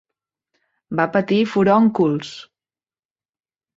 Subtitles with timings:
[0.99, 2.33] Va patir furóncols.